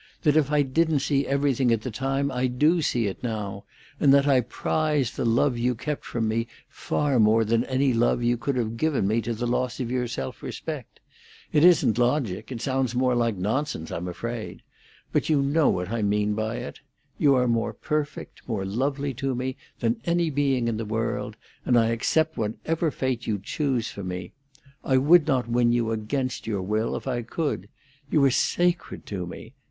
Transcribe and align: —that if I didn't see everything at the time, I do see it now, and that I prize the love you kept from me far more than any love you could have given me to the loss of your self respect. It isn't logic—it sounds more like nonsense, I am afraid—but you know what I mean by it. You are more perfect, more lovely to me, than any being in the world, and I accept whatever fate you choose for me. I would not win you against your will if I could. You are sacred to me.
—that 0.23 0.35
if 0.35 0.51
I 0.51 0.63
didn't 0.63 1.01
see 1.01 1.27
everything 1.27 1.71
at 1.71 1.81
the 1.83 1.91
time, 1.91 2.31
I 2.31 2.47
do 2.47 2.81
see 2.81 3.05
it 3.05 3.21
now, 3.21 3.65
and 3.99 4.11
that 4.15 4.25
I 4.25 4.41
prize 4.41 5.11
the 5.11 5.25
love 5.25 5.59
you 5.59 5.75
kept 5.75 6.03
from 6.05 6.27
me 6.27 6.47
far 6.67 7.19
more 7.19 7.45
than 7.45 7.63
any 7.65 7.93
love 7.93 8.23
you 8.23 8.35
could 8.35 8.55
have 8.55 8.77
given 8.77 9.07
me 9.07 9.21
to 9.21 9.35
the 9.35 9.45
loss 9.45 9.79
of 9.79 9.91
your 9.91 10.07
self 10.07 10.41
respect. 10.41 10.99
It 11.53 11.63
isn't 11.63 11.99
logic—it 11.99 12.59
sounds 12.61 12.95
more 12.95 13.13
like 13.13 13.35
nonsense, 13.37 13.91
I 13.91 13.97
am 13.97 14.07
afraid—but 14.07 15.29
you 15.29 15.43
know 15.43 15.69
what 15.69 15.89
I 15.91 16.01
mean 16.01 16.33
by 16.33 16.55
it. 16.55 16.79
You 17.19 17.35
are 17.35 17.47
more 17.47 17.71
perfect, 17.71 18.41
more 18.47 18.65
lovely 18.65 19.13
to 19.13 19.35
me, 19.35 19.55
than 19.81 20.01
any 20.05 20.31
being 20.31 20.67
in 20.67 20.77
the 20.77 20.83
world, 20.83 21.35
and 21.63 21.77
I 21.77 21.89
accept 21.89 22.37
whatever 22.37 22.89
fate 22.89 23.27
you 23.27 23.37
choose 23.37 23.89
for 23.91 24.01
me. 24.03 24.33
I 24.83 24.97
would 24.97 25.27
not 25.27 25.47
win 25.47 25.71
you 25.71 25.91
against 25.91 26.47
your 26.47 26.63
will 26.63 26.95
if 26.95 27.07
I 27.07 27.21
could. 27.21 27.69
You 28.09 28.25
are 28.25 28.31
sacred 28.31 29.05
to 29.05 29.27
me. 29.27 29.53